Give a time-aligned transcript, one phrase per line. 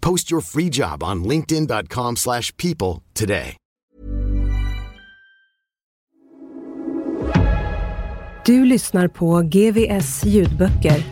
[0.00, 3.56] Post your free job on linkedin.com/people slash people today.
[8.46, 11.04] Du lyssnar på GVS ljudböcker.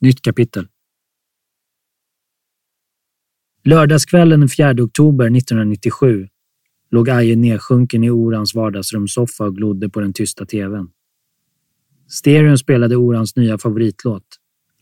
[0.00, 0.66] Nytt kapitel.
[3.64, 6.28] Lördagskvällen den 4 oktober 1997
[6.94, 10.88] låg Aje nedsjunken i Orans vardagsrumssoffa och glodde på den tysta tvn.
[12.08, 14.24] Stereon spelade Orans nya favoritlåt,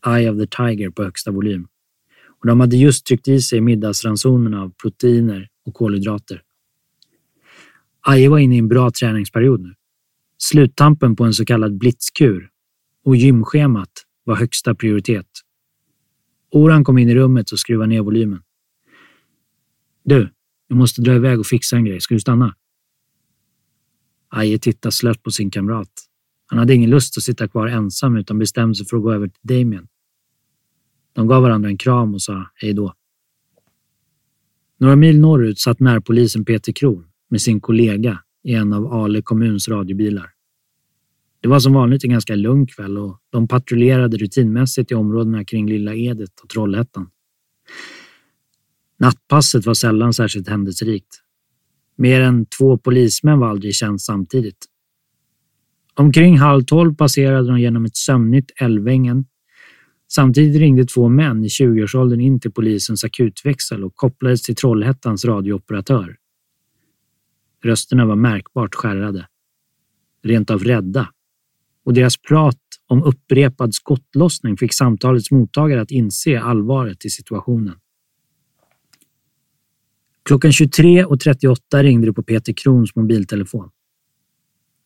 [0.07, 1.67] Eye of the Tiger, på högsta volym.
[2.39, 6.41] Och de hade just tryckt i sig middagsransonerna av proteiner och kolhydrater.
[8.01, 9.73] Aje var inne i en bra träningsperiod nu.
[10.37, 12.49] Sluttampen på en så kallad blitzkur
[13.05, 13.91] och gymschemat
[14.23, 15.27] var högsta prioritet.
[16.51, 18.41] Oran kom in i rummet och skruvade ner volymen.
[20.03, 20.29] Du,
[20.67, 22.01] jag måste dra iväg och fixa en grej.
[22.01, 22.55] Ska du stanna?
[24.29, 25.91] Aje tittade slött på sin kamrat.
[26.45, 29.27] Han hade ingen lust att sitta kvar ensam utan bestämde sig för att gå över
[29.27, 29.87] till Damien.
[31.13, 32.93] De gav varandra en kram och sa hej då.
[34.77, 39.67] Några mil norrut satt närpolisen Peter Kron med sin kollega i en av Ale kommuns
[39.67, 40.29] radiobilar.
[41.41, 45.69] Det var som vanligt en ganska lugn kväll och de patrullerade rutinmässigt i områdena kring
[45.69, 47.09] Lilla Edet och Trollhättan.
[49.03, 51.21] Nattpasset var sällan särskilt händelserikt.
[51.95, 54.65] Mer än två polismän var aldrig i tjänst samtidigt.
[55.95, 59.25] Omkring halv tolv passerade de genom ett sömnigt Älvängen.
[60.11, 66.15] Samtidigt ringde två män i 20-årsåldern in till polisens akutväxel och kopplades till Trollhättans radiooperatör.
[67.63, 69.27] Rösterna var märkbart skärrade.
[70.23, 71.09] Rent av rädda.
[71.85, 77.75] Och deras prat om upprepad skottlossning fick samtalets mottagare att inse allvaret i situationen.
[80.25, 83.69] Klockan 23.38 ringde det på Peter Krons mobiltelefon.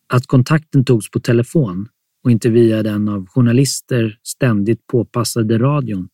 [0.08, 1.88] Att kontakten togs på telefon
[2.24, 6.10] och inte via den av journalister ständigt påpassade radion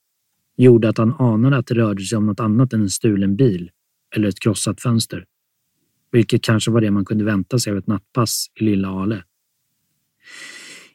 [0.58, 3.72] gjorde att han anade att det rörde sig om något annat än en stulen bil
[4.16, 5.26] eller ett krossat fönster.
[6.12, 9.24] Vilket kanske var det man kunde vänta sig av ett nattpass i Lilla Ale.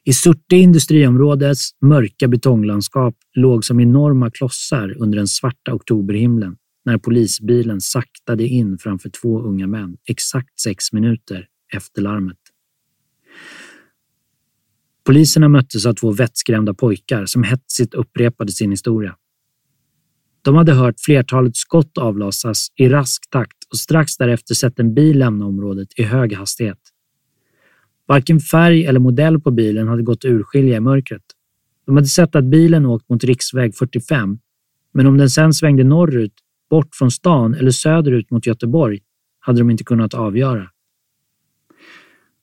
[0.05, 6.57] I Surte industriområdets mörka betonglandskap låg som enorma klossar under den svarta oktoberhimlen
[6.89, 12.37] när polisbilen saktade in framför två unga män exakt sex minuter efter larmet.
[15.05, 19.17] Poliserna möttes av två vettskrämda pojkar som hetsigt upprepade sin historia.
[20.43, 25.19] De hade hört flertalet skott avlossas i rask takt och strax därefter sett en bil
[25.19, 26.81] lämna området i hög hastighet.
[28.07, 31.25] Varken färg eller modell på bilen hade gått att urskilja i mörkret.
[31.87, 34.39] De hade sett att bilen åkt mot riksväg 45,
[34.93, 36.35] men om den sen svängde norrut,
[36.71, 39.01] bort från stan eller söderut mot Göteborg
[39.41, 40.69] hade de inte kunnat avgöra.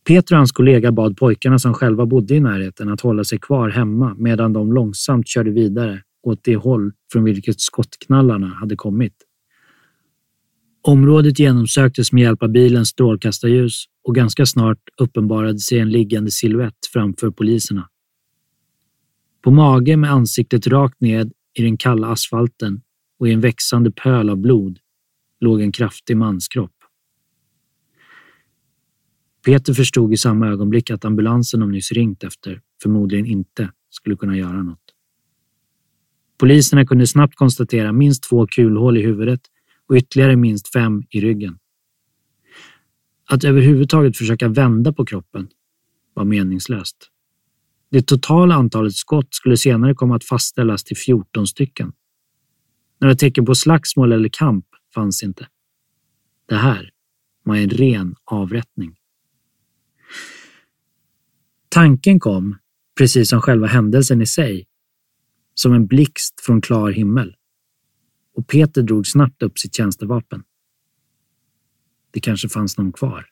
[0.08, 3.70] Peter och hans kollega bad pojkarna som själva bodde i närheten att hålla sig kvar
[3.70, 9.14] hemma medan de långsamt körde vidare åt det håll från vilket skottknallarna hade kommit.
[10.82, 16.78] Området genomsöktes med hjälp av bilens strålkastarljus och ganska snart uppenbarade sig en liggande siluett
[16.94, 17.90] framför poliserna.
[19.44, 22.82] På mage med ansiktet rakt ned i den kalla asfalten
[23.20, 24.80] och i en växande pöl av blod
[25.40, 26.72] låg en kraftig manskropp.
[29.46, 34.38] Peter förstod i samma ögonblick att ambulansen de nyss ringt efter förmodligen inte skulle kunna
[34.38, 34.80] göra något.
[36.38, 39.42] Poliserna kunde snabbt konstatera minst två kulhål i huvudet
[39.88, 41.58] och ytterligare minst fem i ryggen.
[43.30, 45.48] Att överhuvudtaget försöka vända på kroppen
[46.14, 47.12] var meningslöst.
[47.92, 51.94] Det totala antalet skott skulle senare komma att fastställas till 14 stycken.
[53.06, 54.66] Några tecken på slagsmål eller kamp
[54.96, 55.48] fanns inte.
[56.46, 56.92] Det här
[57.44, 58.96] var en ren avrättning.
[61.70, 62.58] Tanken kom,
[62.98, 64.68] precis som själva händelsen i sig,
[65.54, 67.36] som en blixt från klar himmel.
[68.36, 70.44] Och Peter drog snabbt upp sitt tjänstevapen.
[72.12, 73.26] Det kanske fanns någon kvar.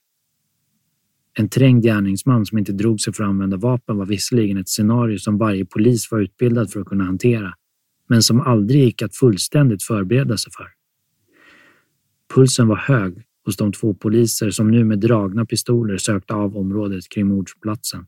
[1.34, 5.18] En trängd gärningsman som inte drog sig för att använda vapen var visserligen ett scenario
[5.18, 7.54] som varje polis var utbildad för att kunna hantera,
[8.10, 10.68] men som aldrig gick att fullständigt förbereda sig för.
[12.36, 17.10] Pulsen var hög hos de två poliser som nu med dragna pistoler sökte av området
[17.10, 18.06] kring mordplatsen.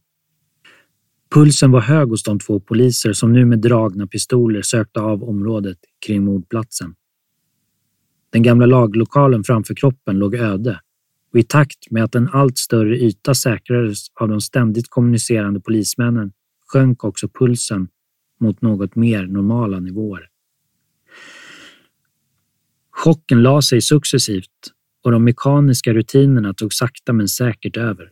[1.33, 5.77] Pulsen var hög hos de två poliser som nu med dragna pistoler sökte av området
[6.05, 6.95] kring mordplatsen.
[8.29, 10.79] Den gamla laglokalen framför kroppen låg öde
[11.33, 16.31] och i takt med att en allt större yta säkrades av de ständigt kommunicerande polismännen
[16.67, 17.87] sjönk också pulsen
[18.39, 20.29] mot något mer normala nivåer.
[22.91, 24.71] Chocken la sig successivt
[25.03, 28.11] och de mekaniska rutinerna tog sakta men säkert över.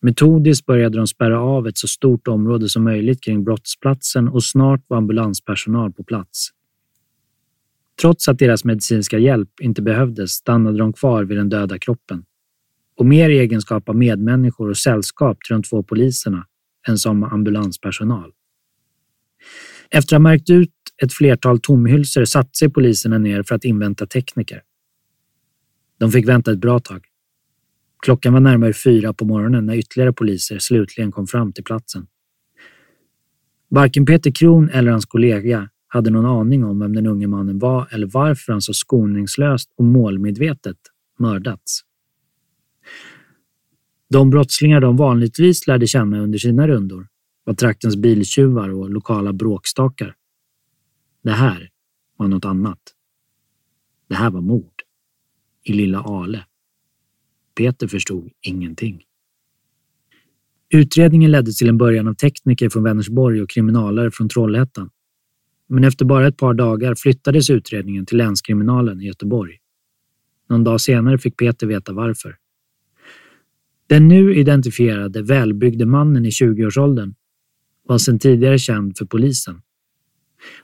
[0.00, 4.84] Metodiskt började de spärra av ett så stort område som möjligt kring brottsplatsen och snart
[4.86, 6.48] var ambulanspersonal på plats.
[8.00, 12.24] Trots att deras medicinska hjälp inte behövdes stannade de kvar vid den döda kroppen.
[12.96, 16.46] Och mer i egenskap av medmänniskor och sällskap till de två poliserna
[16.88, 18.32] än som ambulanspersonal.
[19.90, 20.70] Efter att ha märkt ut
[21.02, 24.62] ett flertal tomhylsor satte sig poliserna ner för att invänta tekniker.
[25.98, 27.04] De fick vänta ett bra tag.
[28.02, 32.06] Klockan var närmare fyra på morgonen när ytterligare poliser slutligen kom fram till platsen.
[33.68, 37.88] Varken Peter Kron eller hans kollega hade någon aning om vem den unge mannen var
[37.90, 40.76] eller varför han så skoningslöst och målmedvetet
[41.18, 41.80] mördats.
[44.10, 47.06] De brottslingar de vanligtvis lärde känna under sina rundor
[47.46, 50.14] var traktens biltjuvar och lokala bråkstakar.
[51.22, 51.70] Det här
[52.16, 52.78] var något annat.
[54.08, 54.82] Det här var mord.
[55.62, 56.44] I lilla Ale.
[57.56, 59.02] Peter förstod ingenting.
[60.68, 64.90] Utredningen ledde till en början av tekniker från Vänersborg och kriminalare från Trollhättan.
[65.68, 69.58] Men efter bara ett par dagar flyttades utredningen till länskriminalen i Göteborg.
[70.48, 72.36] Någon dag senare fick Peter veta varför.
[73.86, 77.14] Den nu identifierade välbyggde mannen i 20-årsåldern
[77.86, 79.62] var sedan tidigare känd för polisen.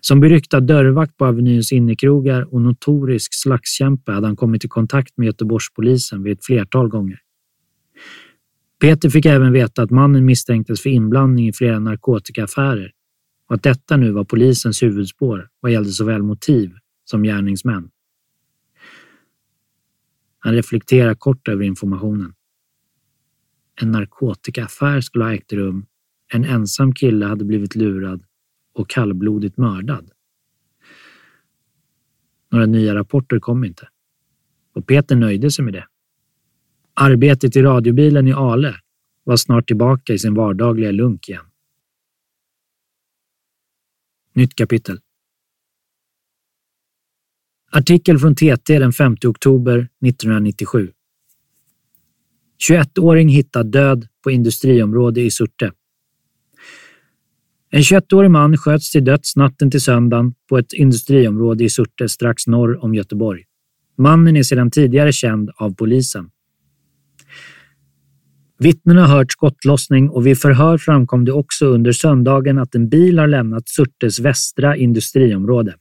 [0.01, 5.27] Som beryktad dörrvakt på Avenyns innekrogar och notorisk slagskämpe hade han kommit i kontakt med
[5.27, 7.19] Göteborgspolisen vid ett flertal gånger.
[8.81, 12.93] Peter fick även veta att mannen misstänktes för inblandning i flera narkotikaaffärer
[13.49, 16.73] och att detta nu var polisens huvudspår vad gällde såväl motiv
[17.05, 17.91] som gärningsmän.
[20.39, 22.35] Han reflekterar kort över informationen.
[23.81, 25.87] En narkotikaaffär skulle ha ägt rum,
[26.33, 28.25] en ensam kille hade blivit lurad
[28.75, 30.11] och kallblodigt mördad.
[32.51, 33.89] Några nya rapporter kom inte
[34.75, 35.87] och Peter nöjde sig med det.
[36.95, 38.75] Arbetet i radiobilen i Ale
[39.25, 41.45] var snart tillbaka i sin vardagliga lunk igen.
[44.33, 45.01] Nytt kapitel.
[47.71, 50.93] Artikel från TT den 5 oktober 1997.
[52.71, 55.73] 21-åring hittad död på industriområde i Surte.
[57.75, 62.47] En 21-årig man sköts till döds natten till söndagen på ett industriområde i Surte strax
[62.47, 63.43] norr om Göteborg.
[63.99, 66.31] Mannen är sedan tidigare känd av polisen.
[68.59, 73.19] Vittnen har hört skottlossning och vid förhör framkom det också under söndagen att en bil
[73.19, 75.75] har lämnat Surtes västra industriområde.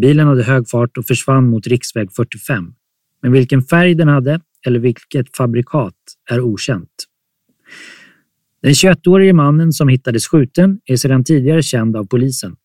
[0.00, 2.74] Bilen hade hög fart och försvann mot riksväg 45.
[3.22, 5.94] Men vilken färg den hade eller vilket fabrikat
[6.30, 7.04] är okänt.
[8.62, 12.56] Den 21-årige mannen som hittades skjuten är sedan tidigare känd av polisen.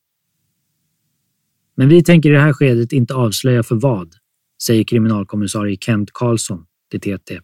[1.75, 4.13] Men vi tänker i det här skedet inte avslöja för vad,
[4.63, 7.39] säger kriminalkommissarie Kent Karlsson till TT.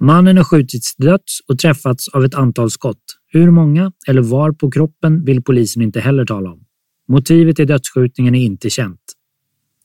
[0.00, 3.18] Mannen har skjutits till döds och träffats av ett antal skott.
[3.26, 6.64] Hur många eller var på kroppen vill polisen inte heller tala om.
[7.08, 9.00] Motivet till dödsskjutningen är inte känt.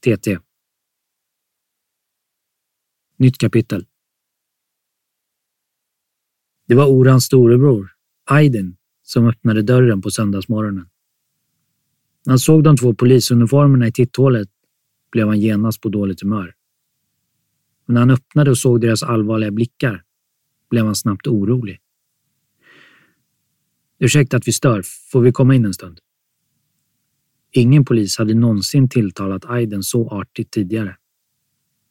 [0.03, 0.37] TT.
[3.17, 3.85] Nytt kapitel.
[6.69, 7.91] Det var Orans storebror,
[8.25, 10.89] Aydin, som öppnade dörren på söndagsmorgonen.
[12.25, 14.49] När han såg de två polisuniformerna i titthålet
[15.11, 16.55] blev han genast på dåligt humör.
[17.85, 20.03] Men när han öppnade och såg deras allvarliga blickar
[20.69, 21.79] blev han snabbt orolig.
[23.99, 25.99] Ursäkta att vi stör, får vi komma in en stund?
[27.51, 30.97] Ingen polis hade någonsin tilltalat Aiden så artigt tidigare.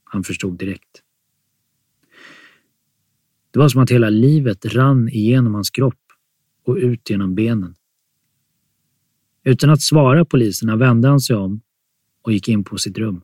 [0.04, 1.02] Han förstod direkt.
[3.50, 5.94] Det var som att hela livet rann igenom hans kropp
[6.64, 7.74] och ut genom benen.
[9.44, 11.60] Utan att svara poliserna vände han sig om
[12.22, 13.22] och gick in på sitt rum.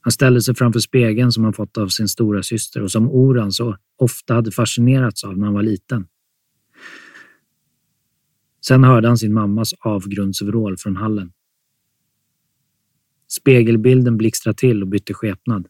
[0.00, 3.52] Han ställde sig framför spegeln som han fått av sin stora syster och som Oran
[3.52, 6.06] så ofta hade fascinerats av när han var liten.
[8.66, 11.32] Sen hörde han sin mammas avgrundsvrål från hallen.
[13.28, 15.68] Spegelbilden blixtrade till och bytte skepnad.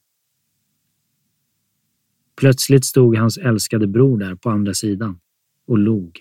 [2.38, 5.21] Plötsligt stod hans älskade bror där på andra sidan
[5.66, 6.21] och log.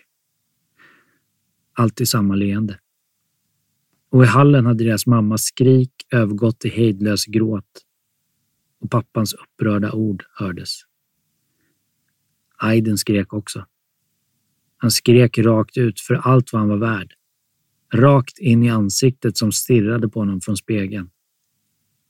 [1.73, 2.79] Alltid samma leende.
[4.09, 7.85] Och i hallen hade deras mammas skrik övergått i hejdlös gråt
[8.79, 10.81] och pappans upprörda ord hördes.
[12.57, 13.65] Aiden skrek också.
[14.77, 17.13] Han skrek rakt ut för allt vad han var värd.
[17.93, 21.09] Rakt in i ansiktet som stirrade på honom från spegeln.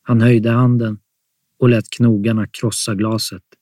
[0.02, 1.00] Han höjde handen
[1.60, 3.57] och lät knogarna krossa glaset.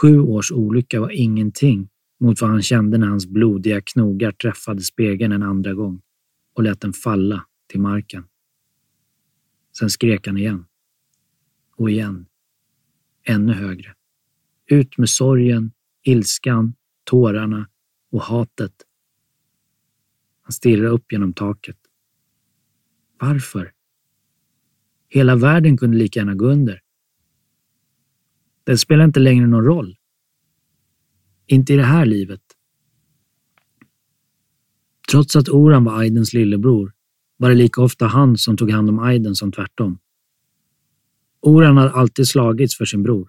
[0.00, 1.88] Sju års olycka var ingenting
[2.20, 6.02] mot vad han kände när hans blodiga knogar träffade spegeln en andra gång
[6.54, 8.24] och lät den falla till marken.
[9.78, 10.66] Sen skrek han igen.
[11.76, 12.26] Och igen.
[13.24, 13.94] Ännu högre.
[14.66, 15.72] Ut med sorgen,
[16.02, 16.74] ilskan,
[17.04, 17.68] tårarna
[18.12, 18.74] och hatet.
[20.42, 21.76] Han stirrade upp genom taket.
[23.20, 23.72] Varför?
[25.08, 26.80] Hela världen kunde lika gärna gå under.
[28.70, 29.96] Det spelar inte längre någon roll.
[31.46, 32.40] Inte i det här livet.
[35.10, 36.92] Trots att Oran var Aidens lillebror
[37.36, 39.98] var det lika ofta han som tog hand om Aiden som tvärtom.
[41.40, 43.28] Oran hade alltid slagits för sin bror,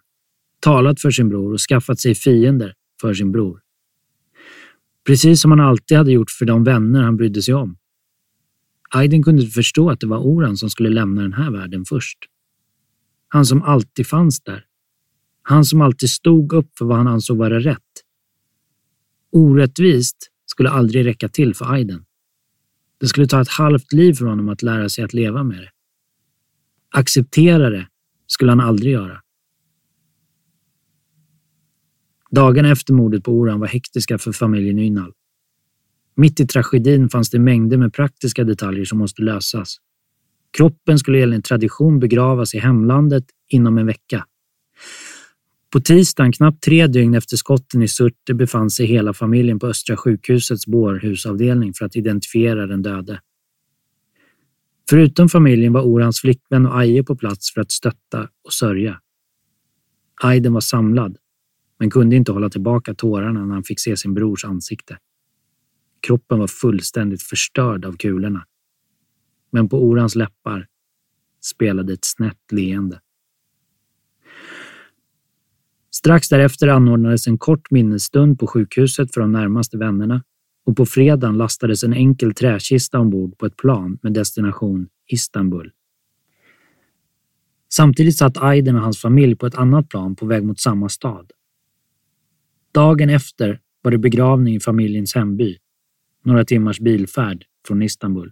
[0.60, 3.62] talat för sin bror och skaffat sig fiender för sin bror.
[5.06, 7.78] Precis som han alltid hade gjort för de vänner han brydde sig om.
[8.90, 12.18] Aiden kunde inte förstå att det var Oran som skulle lämna den här världen först.
[13.28, 14.66] Han som alltid fanns där.
[15.42, 17.80] Han som alltid stod upp för vad han ansåg vara rätt.
[19.32, 22.06] Orättvist skulle aldrig räcka till för Aiden.
[23.00, 25.70] Det skulle ta ett halvt liv för honom att lära sig att leva med det.
[26.90, 27.88] Acceptera det
[28.28, 29.22] skulle han aldrig göra.
[32.32, 35.14] Dagarna efter mordet på Oran var hektiska för familjen Ynal.
[36.16, 39.78] Mitt i tragedin fanns det mängder med praktiska detaljer som måste lösas.
[40.58, 44.26] Kroppen skulle enligt tradition begravas i hemlandet inom en vecka.
[45.72, 49.98] På tisdagen, knappt tre dygn efter skotten i Surte, befann sig hela familjen på Östra
[49.98, 53.22] sjukhusets bårhusavdelning för att identifiera den döde.
[54.90, 59.02] Förutom familjen var Orans flickvän och Aje på plats för att stötta och sörja.
[60.24, 61.18] Aiden var samlad,
[61.80, 64.98] men kunde inte hålla tillbaka tårarna när han fick se sin brors ansikte.
[66.08, 68.46] Kroppen var fullständigt förstörd av kulorna.
[69.52, 70.68] Men på Orans läppar
[71.42, 73.00] spelade ett snett leende.
[75.94, 80.24] Strax därefter anordnades en kort minnesstund på sjukhuset för de närmaste vännerna
[80.66, 85.72] och på fredagen lastades en enkel träkista ombord på ett plan med destination Istanbul.
[87.74, 91.32] Samtidigt satt Aiden och hans familj på ett annat plan på väg mot samma stad.
[92.74, 95.58] Dagen efter var det begravning i familjens hemby,
[96.24, 98.32] några timmars bilfärd från Istanbul.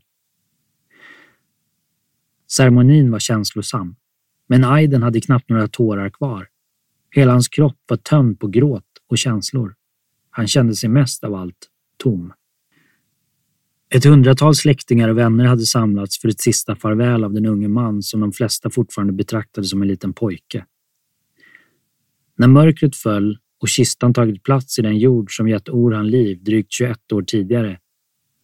[2.47, 3.95] Ceremonin var känslosam,
[4.47, 6.47] men Aiden hade knappt några tårar kvar
[7.11, 9.75] Hela hans kropp var tömd på gråt och känslor.
[10.29, 12.33] Han kände sig mest av allt tom.
[13.89, 18.03] Ett hundratal släktingar och vänner hade samlats för ett sista farväl av den unge man
[18.03, 20.65] som de flesta fortfarande betraktade som en liten pojke.
[22.35, 26.71] När mörkret föll och kistan tagit plats i den jord som gett Orhan liv drygt
[26.71, 27.79] 21 år tidigare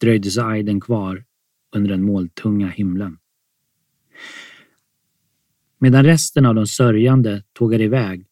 [0.00, 1.24] dröjde sig Aiden kvar
[1.76, 3.18] under den måltunga himlen.
[5.78, 8.25] Medan resten av de sörjande tågade iväg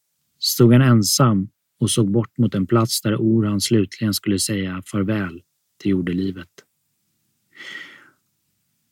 [0.45, 1.49] stod han ensam
[1.81, 5.43] och såg bort mot en plats där Orhan slutligen skulle säga farväl
[5.81, 6.49] till jordelivet.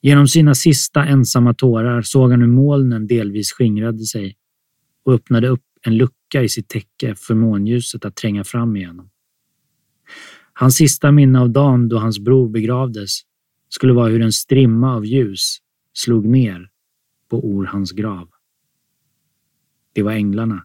[0.00, 4.36] Genom sina sista ensamma tårar såg han hur molnen delvis skingrade sig
[5.04, 9.10] och öppnade upp en lucka i sitt täcke för månljuset att tränga fram igenom.
[10.52, 13.20] Hans sista minne av dagen då hans bror begravdes
[13.68, 15.58] skulle vara hur en strimma av ljus
[15.92, 16.70] slog ner
[17.28, 18.28] på Orhans grav.
[19.92, 20.64] Det var änglarna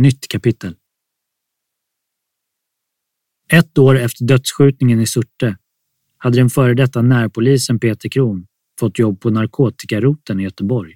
[0.00, 0.76] Nytt kapitel.
[3.52, 5.56] Ett år efter dödsskjutningen i Surte
[6.16, 8.46] hade den före detta närpolisen Peter Kron
[8.80, 10.94] fått jobb på narkotikaroten i Göteborg.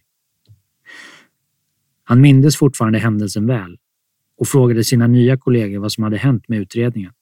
[2.05, 3.79] Han mindes fortfarande händelsen väl
[4.39, 7.13] och frågade sina nya kollegor vad som hade hänt med utredningen.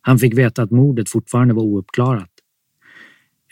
[0.00, 2.32] Han fick veta att mordet fortfarande var ouppklarat.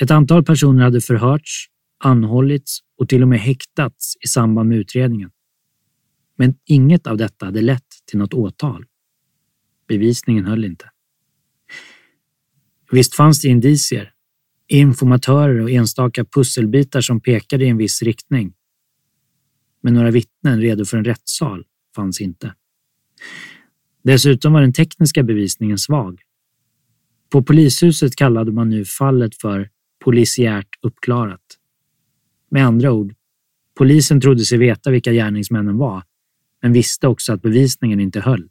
[0.03, 1.67] Ett antal personer hade förhörts,
[1.99, 5.31] anhållits och till och med häktats i samband med utredningen.
[6.37, 8.85] Men inget av detta hade lett till något åtal.
[9.89, 10.91] Bevisningen höll inte.
[12.91, 14.13] Visst fanns det indicier,
[14.69, 18.55] informatörer och enstaka pusselbitar som pekade i en viss riktning.
[19.81, 21.65] Men några vittnen redo för en rättssal
[21.97, 22.55] fanns inte.
[24.03, 26.21] Dessutom var den tekniska bevisningen svag.
[27.31, 29.71] På polishuset kallade man nu fallet för
[30.05, 31.41] polisiärt uppklarat.
[32.51, 33.15] Med andra ord,
[33.79, 36.03] polisen trodde sig veta vilka gärningsmännen var,
[36.65, 38.49] men visste också att bevisningen inte höll.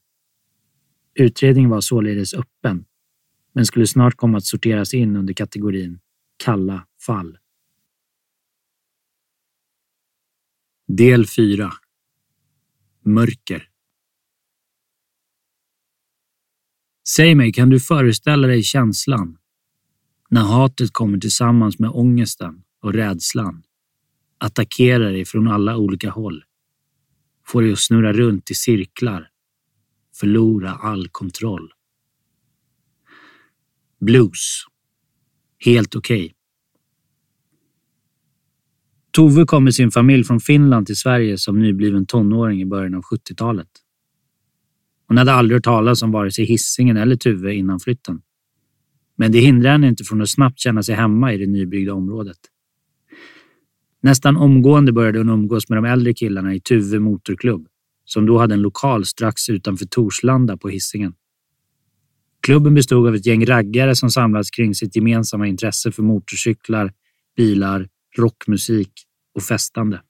[1.14, 2.86] Utredningen var således öppen,
[3.54, 6.00] men skulle snart komma att sorteras in under kategorin
[6.38, 7.38] kalla fall.
[10.88, 11.72] Del 4
[13.06, 13.70] Mörker
[17.08, 19.38] Säg mig, kan du föreställa dig känslan
[20.30, 23.64] när hatet kommer tillsammans med ångesten och rädslan,
[24.38, 26.44] attackerar dig från alla olika håll,
[27.54, 29.30] få dig att snurra runt i cirklar,
[30.20, 31.72] förlora all kontroll.
[34.00, 34.64] Blues.
[35.66, 36.26] Helt okej.
[36.26, 36.34] Okay.
[39.12, 43.02] Tove kom med sin familj från Finland till Sverige som nybliven tonåring i början av
[43.02, 43.70] 70-talet.
[45.08, 48.22] Hon hade aldrig hört talas om vare sig hissingen eller Tuve innan flytten.
[49.16, 52.38] Men det hindrade henne inte från att snabbt känna sig hemma i det nybyggda området.
[54.04, 57.68] Nästan omgående började hon umgås med de äldre killarna i Tuve motorklubb,
[58.06, 61.14] som då hade en lokal strax utanför Torslanda på hissingen.
[62.42, 66.94] Klubben bestod av ett gäng raggare som samlats kring sitt gemensamma intresse för motorcyklar,
[67.38, 67.88] bilar,
[68.18, 68.92] rockmusik
[69.36, 70.02] och festande.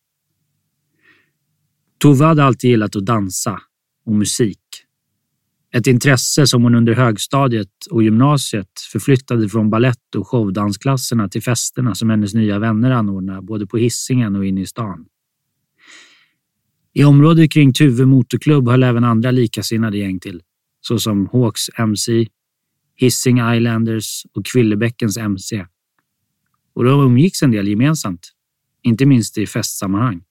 [1.97, 3.61] Tove hade alltid gillat att dansa
[4.05, 4.62] och musik.
[5.75, 11.95] Ett intresse som hon under högstadiet och gymnasiet förflyttade från ballett och showdansklasserna till festerna
[11.95, 15.05] som hennes nya vänner anordnade både på hissingen och inne i stan.
[16.93, 20.41] I området kring Tuve motorklubb höll även andra likasinnade gäng till,
[20.81, 22.27] såsom Hawks MC,
[22.95, 25.65] Hissing Islanders och Kvillebäckens MC.
[26.73, 28.31] Och de umgicks en del gemensamt,
[28.81, 30.23] inte minst i festsammanhang.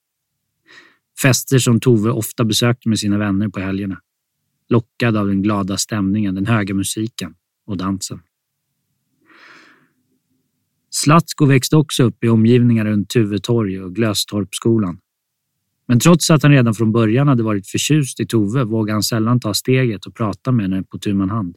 [1.23, 4.01] Fester som Tove ofta besökte med sina vänner på helgerna
[4.73, 7.35] lockad av den glada stämningen, den höga musiken
[7.67, 8.21] och dansen.
[10.91, 14.99] Slatsko växte också upp i omgivningar runt Tuvetorg och Glöstorpsskolan.
[15.89, 19.41] Men trots att han redan från början hade varit förtjust i Tove vågade han sällan
[19.41, 21.57] ta steget och prata med henne på tu man hand.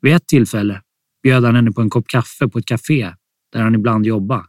[0.00, 0.82] Vid ett tillfälle
[1.22, 3.14] bjöd han henne på en kopp kaffe på ett café
[3.52, 4.44] där han ibland jobbade.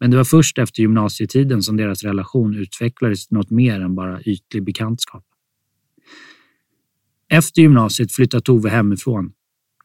[0.00, 4.22] Men det var först efter gymnasietiden som deras relation utvecklades till något mer än bara
[4.22, 5.24] ytlig bekantskap.
[7.28, 9.32] Efter gymnasiet flyttade Tove hemifrån,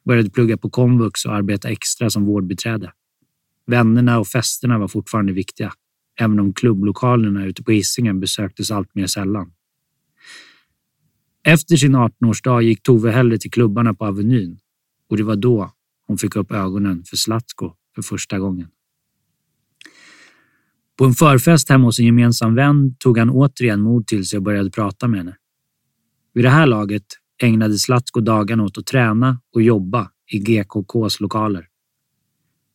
[0.06, 2.92] började plugga på komvux och arbeta extra som vårdbiträde.
[3.68, 5.74] Vännerna och festerna var fortfarande viktiga,
[6.20, 9.54] även om klubblokalerna ute på Hisingen besöktes allt mer sällan.
[11.44, 14.60] Efter sin 18-årsdag gick Tove hellre till klubbarna på Avenyn
[15.10, 15.72] och det var då
[16.08, 18.68] hon fick upp ögonen för Slatko för första gången.
[20.98, 24.44] På en förfest hemma hos en gemensam vän tog han återigen mod till sig och
[24.44, 25.38] började prata med henne.
[26.34, 27.06] Vid det här laget
[27.44, 31.68] ägnade Slatko dagarna åt att träna och jobba i GKKs lokaler.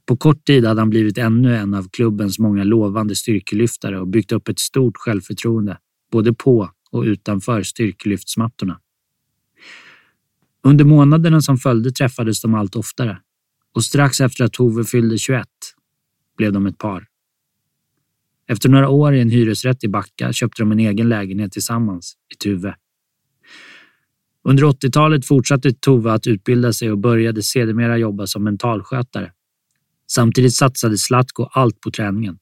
[0.06, 4.32] På kort tid hade han blivit ännu en av klubbens många lovande styrkelyftare och byggt
[4.32, 5.78] upp ett stort självförtroende,
[6.12, 8.80] både på och utanför styrkelyftsmattorna.
[10.62, 13.18] Under månaderna som följde träffades de allt oftare
[13.74, 15.46] och strax efter att Tove fyllde 21
[16.36, 17.06] blev de ett par.
[18.48, 22.36] Efter några år i en hyresrätt i Backa köpte de en egen lägenhet tillsammans i
[22.36, 22.74] Tuve.
[24.48, 29.32] Under 80-talet fortsatte Tove att utbilda sig och började sedermera jobba som mentalskötare.
[30.10, 32.38] Samtidigt satsade Zlatko allt på träningen,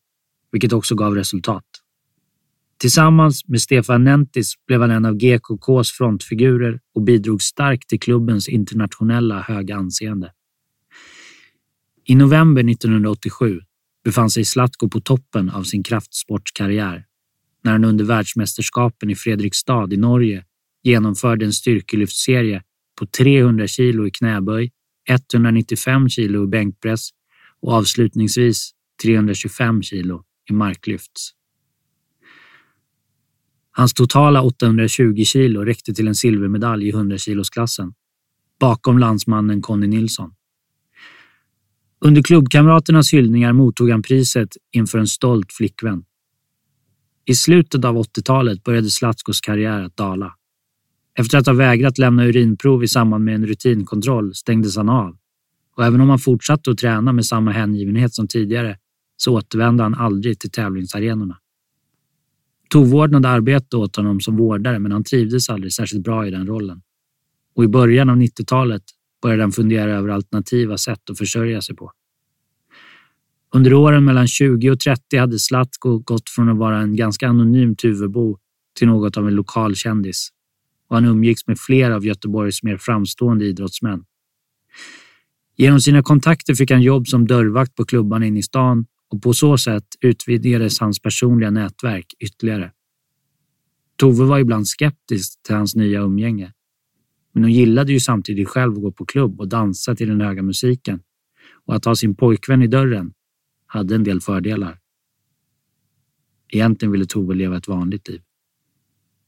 [0.52, 1.64] vilket också gav resultat.
[2.78, 8.48] Tillsammans med Stefan Nentis blev han en av GKKs frontfigurer och bidrog starkt till klubbens
[8.48, 10.32] internationella höga anseende.
[12.04, 13.60] I november 1987
[14.04, 17.04] befann sig Zlatko på toppen av sin kraftsportskarriär
[17.62, 20.44] när han under världsmästerskapen i Fredrikstad i Norge
[20.84, 22.62] genomförde en styrkelyftserie
[22.98, 24.70] på 300 kilo i knäböj,
[25.08, 27.10] 195 kilo i bänkpress
[27.62, 28.70] och avslutningsvis
[29.02, 31.30] 325 kilo i marklyfts.
[33.70, 37.94] Hans totala 820 kilo räckte till en silvermedalj i 100 kilosklassen
[38.60, 40.30] bakom landsmannen Conny Nilsson.
[42.00, 46.04] Under klubbkamraternas hyllningar mottog han priset inför en stolt flickvän.
[47.24, 50.34] I slutet av 80-talet började Zlatskos karriär att dala.
[51.18, 55.16] Efter att ha vägrat lämna urinprov i samband med en rutinkontroll stängdes han av
[55.76, 58.76] och även om han fortsatte att träna med samma hängivenhet som tidigare
[59.16, 61.38] så återvände han aldrig till tävlingsarenorna.
[62.70, 66.82] Tove arbetade åt honom som vårdare men han trivdes aldrig särskilt bra i den rollen.
[67.54, 68.82] Och i början av 90-talet
[69.22, 71.92] började han fundera över alternativa sätt att försörja sig på.
[73.54, 77.76] Under åren mellan 20 och 30 hade Zlatko gått från att vara en ganska anonym
[77.76, 78.38] Tuvebo
[78.78, 80.30] till något av en lokal kändis
[80.88, 84.04] och han umgicks med flera av Göteborgs mer framstående idrottsmän.
[85.56, 89.34] Genom sina kontakter fick han jobb som dörrvakt på klubbarna inne i stan och på
[89.34, 92.72] så sätt utvidgades hans personliga nätverk ytterligare.
[93.96, 96.52] Tove var ibland skeptisk till hans nya umgänge.
[97.32, 100.42] Men hon gillade ju samtidigt själv att gå på klubb och dansa till den höga
[100.42, 101.00] musiken
[101.66, 103.12] och att ha sin pojkvän i dörren
[103.66, 104.78] hade en del fördelar.
[106.48, 108.22] Egentligen ville Tove leva ett vanligt liv.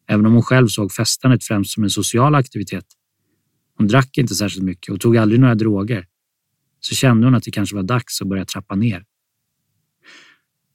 [0.08, 2.84] Även om hon själv såg festandet främst som en social aktivitet.
[3.76, 6.06] Hon drack inte särskilt mycket och tog aldrig några droger.
[6.80, 9.04] Så kände hon att det kanske var dags att börja trappa ner.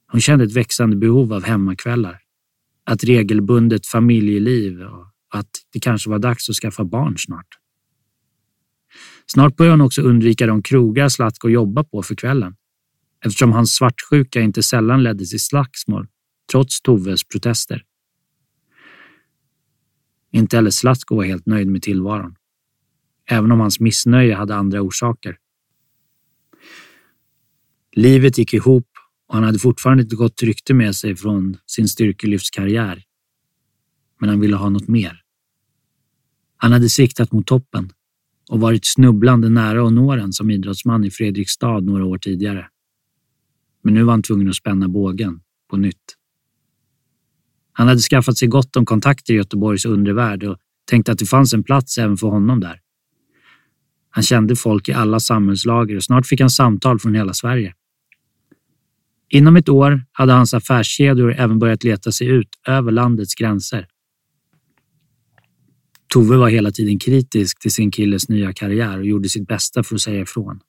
[0.06, 2.18] Hon kände ett växande behov av hemmakvällar,
[2.90, 7.46] ett regelbundet familjeliv och att det kanske var dags att skaffa barn snart.
[9.26, 12.56] Snart började hon också undvika de krogar Zlatko jobbade på för kvällen
[13.24, 16.06] eftersom hans svartsjuka inte sällan ledde till slagsmål
[16.52, 17.82] trots Toves protester.
[20.32, 22.36] Inte heller Zlatko var helt nöjd med tillvaron,
[23.30, 25.38] även om hans missnöje hade andra orsaker.
[27.96, 28.88] Livet gick ihop
[29.28, 33.02] och han hade fortfarande ett gott rykte med sig från sin styrkelyftskarriär.
[34.20, 35.22] Men han ville ha något mer.
[36.56, 37.92] Han hade siktat mot toppen
[38.50, 42.68] och varit snubblande nära att nå den som idrottsman i Fredrikstad några år tidigare.
[43.82, 45.40] Men nu var han tvungen att spänna bågen
[45.70, 46.16] på nytt.
[47.72, 51.54] Han hade skaffat sig gott om kontakter i Göteborgs undervärld och tänkte att det fanns
[51.54, 52.80] en plats även för honom där.
[54.10, 57.74] Han kände folk i alla samhällslager och snart fick han samtal från hela Sverige.
[59.28, 63.86] Inom ett år hade hans affärskedjor även börjat leta sig ut över landets gränser.
[66.12, 69.94] Tove var hela tiden kritisk till sin killes nya karriär och gjorde sitt bästa för
[69.94, 70.60] att säga ifrån.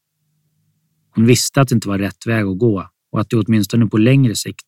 [1.15, 3.97] Hon visste att det inte var rätt väg att gå och att det åtminstone på
[3.97, 4.67] längre sikt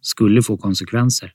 [0.00, 1.32] skulle få konsekvenser.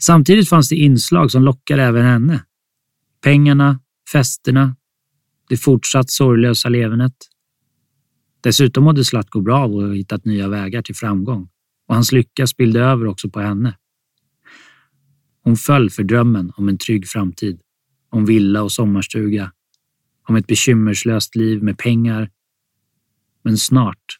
[0.00, 2.44] Samtidigt fanns det inslag som lockade även henne.
[3.20, 3.80] Pengarna,
[4.12, 4.76] festerna,
[5.48, 7.16] det fortsatt sorglösa levernet.
[8.40, 11.48] Dessutom mådde Zlatko bra av att ha hittat nya vägar till framgång
[11.88, 13.76] och hans lycka spillde över också på henne.
[15.42, 17.60] Hon föll för drömmen om en trygg framtid,
[18.10, 19.52] om villa och sommarstuga,
[20.28, 22.30] om ett bekymmerslöst liv med pengar,
[23.44, 24.18] men snart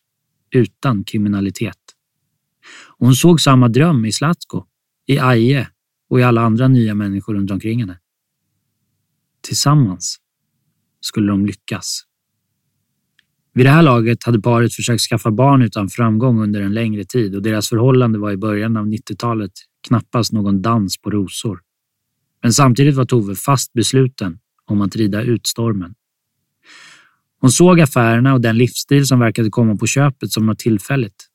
[0.51, 1.79] utan kriminalitet.
[2.99, 4.65] hon såg samma dröm i Zlatko,
[5.09, 5.69] i Aje
[6.11, 7.99] och i alla andra nya människor runt omkring henne.
[9.41, 10.17] Tillsammans
[11.01, 12.05] skulle de lyckas.
[13.55, 17.35] Vid det här laget hade paret försökt skaffa barn utan framgång under en längre tid
[17.35, 19.53] och deras förhållande var i början av 90-talet
[19.89, 21.61] knappast någon dans på rosor.
[22.43, 25.95] Men samtidigt var Tove fast besluten om att rida ut stormen.
[27.41, 31.29] Hon såg affärerna och den livsstil som verkade komma på köpet som något tillfälligt.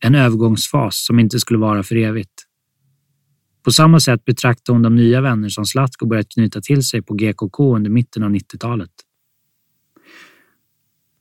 [0.00, 2.49] En övergångsfas som inte skulle vara för evigt.
[3.64, 7.14] På samma sätt betraktade hon de nya vänner som Zlatko börjat knyta till sig på
[7.14, 8.90] GKK under mitten av 90-talet.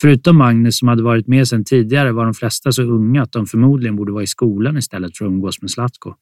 [0.02, 3.46] Förutom Magnus som hade varit med sedan tidigare var de flesta så unga att de
[3.46, 6.14] förmodligen borde vara i skolan istället för att umgås med Zlatko.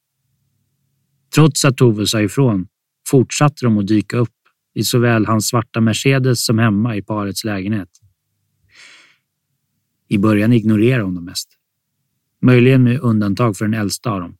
[1.35, 2.67] Trots att Tove sa ifrån
[3.09, 4.29] fortsatte de att dyka upp
[4.73, 7.89] i såväl hans svarta Mercedes som hemma i parets lägenhet.
[10.07, 11.49] I början ignorerade hon dem mest.
[12.41, 14.37] Möjligen med undantag för den äldsta av dem,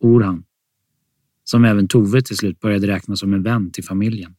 [0.00, 0.44] Orhan,
[1.50, 4.34] som även Tove till slut började räkna som en vän till familjen.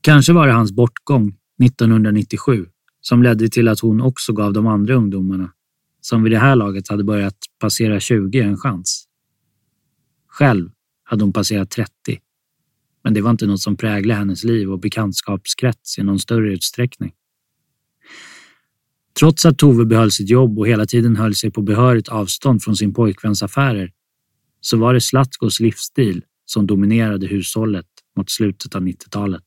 [0.00, 2.66] Kanske var det hans bortgång 1997
[3.00, 5.52] som ledde till att hon också gav de andra ungdomarna,
[6.00, 9.08] som vid det här laget hade börjat passera 20, en chans.
[10.28, 10.70] Själv
[11.04, 11.90] hade hon passerat 30,
[13.04, 17.12] men det var inte något som präglade hennes liv och bekantskapskrets i någon större utsträckning.
[19.18, 22.76] Trots att Tove behöll sitt jobb och hela tiden höll sig på behörigt avstånd från
[22.76, 23.92] sin pojkväns affärer
[24.66, 29.44] så var det Slatkos livsstil som dominerade hushållet mot slutet av 90-talet.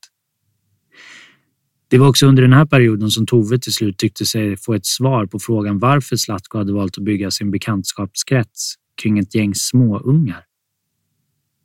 [1.87, 4.85] Det var också under den här perioden som Tove till slut tyckte sig få ett
[4.85, 10.43] svar på frågan varför Zlatko hade valt att bygga sin bekantskapskrets kring ett gäng småungar.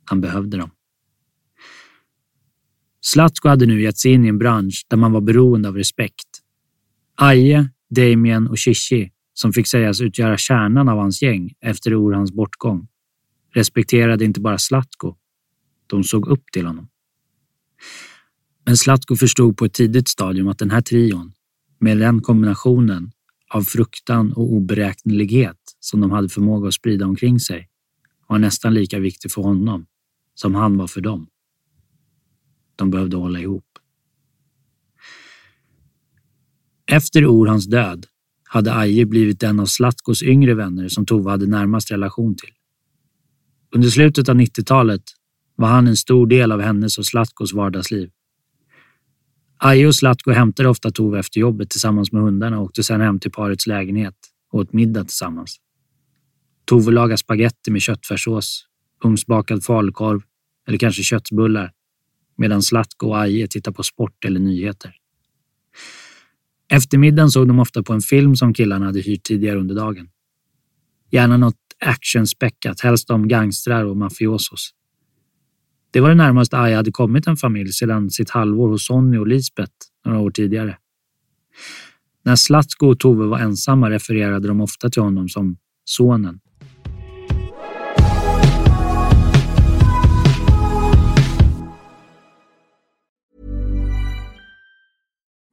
[0.05, 0.71] Han behövde dem.
[3.01, 6.41] Zlatko hade nu gett sig in i en bransch där man var beroende av respekt.
[7.15, 12.87] Aje, Damien och Shishi, som fick sägas utgöra kärnan av hans gäng efter Orhans bortgång,
[13.55, 15.15] respekterade inte bara Zlatko,
[15.87, 16.87] de såg upp till honom.
[18.65, 21.33] Men Zlatko förstod på ett tidigt stadium att den här trion,
[21.79, 23.11] med den kombinationen
[23.49, 27.69] av fruktan och oberäknelighet som de hade förmåga att sprida omkring sig,
[28.27, 29.85] var nästan lika viktig för honom
[30.33, 31.27] som han var för dem.
[32.75, 33.65] De behövde hålla ihop.
[36.85, 38.05] Efter Orhans död
[38.43, 42.53] hade Aje blivit en av Slatkos yngre vänner som Tove hade närmast relation till.
[43.75, 45.01] Under slutet av 90-talet
[45.55, 48.09] var han en stor del av hennes och Slatkos vardagsliv.
[49.57, 53.19] Aje och Slatko hämtade ofta Tove efter jobbet tillsammans med hundarna och åkte sedan hem
[53.19, 54.15] till parets lägenhet
[54.51, 55.57] och åt middag tillsammans.
[56.65, 58.65] Tove lagade spaghetti med köttfärssås,
[59.03, 60.21] ugnsbakad falukorv
[60.67, 61.71] eller kanske köttbullar
[62.37, 64.95] medan Slatko och Aje tittade på sport eller nyheter.
[66.67, 70.09] Eftermiddagen såg de ofta på en film som killarna hade hyrt tidigare under dagen.
[71.11, 74.71] Gärna något actionspäckat, helst om gangstrar och mafiosos.
[75.91, 79.27] Det var det närmaste Aja hade kommit en familj sedan sitt halvår hos Sonny och
[79.27, 79.73] Lisbeth
[80.05, 80.77] några år tidigare.
[82.23, 86.39] När Slatko och Tove var ensamma refererade de ofta till honom som sonen.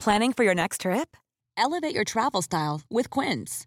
[0.04, 1.16] Planning for your next trip?
[1.56, 3.66] Elevate your travel style with Quince.